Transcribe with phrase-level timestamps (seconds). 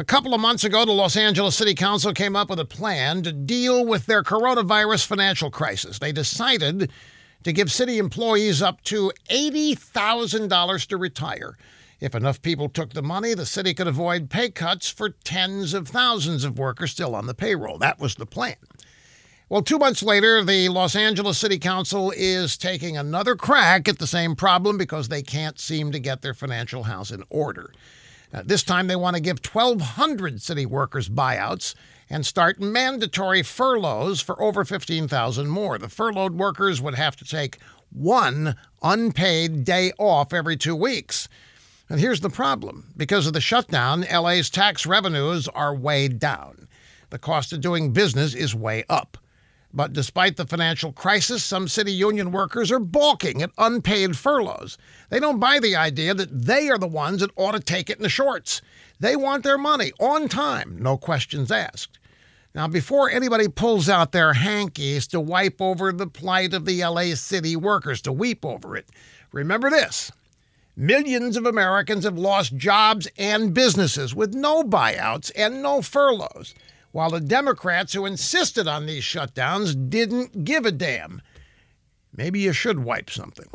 [0.00, 3.22] A couple of months ago, the Los Angeles City Council came up with a plan
[3.22, 5.98] to deal with their coronavirus financial crisis.
[5.98, 6.90] They decided
[7.42, 11.58] to give city employees up to $80,000 to retire.
[12.00, 15.88] If enough people took the money, the city could avoid pay cuts for tens of
[15.88, 17.76] thousands of workers still on the payroll.
[17.76, 18.56] That was the plan.
[19.50, 24.06] Well, two months later, the Los Angeles City Council is taking another crack at the
[24.06, 27.70] same problem because they can't seem to get their financial house in order.
[28.32, 31.74] Uh, this time, they want to give 1,200 city workers buyouts
[32.08, 35.78] and start mandatory furloughs for over 15,000 more.
[35.78, 37.58] The furloughed workers would have to take
[37.92, 41.28] one unpaid day off every two weeks.
[41.88, 46.68] And here's the problem because of the shutdown, LA's tax revenues are way down.
[47.10, 49.18] The cost of doing business is way up.
[49.72, 54.76] But despite the financial crisis, some city union workers are balking at unpaid furloughs.
[55.10, 57.98] They don't buy the idea that they are the ones that ought to take it
[57.98, 58.62] in the shorts.
[58.98, 61.98] They want their money on time, no questions asked.
[62.52, 67.14] Now, before anybody pulls out their hankies to wipe over the plight of the LA
[67.14, 68.88] city workers, to weep over it,
[69.30, 70.10] remember this.
[70.76, 76.54] Millions of Americans have lost jobs and businesses with no buyouts and no furloughs
[76.92, 81.22] while the Democrats who insisted on these shutdowns didn't give a damn.
[82.14, 83.46] Maybe you should wipe something.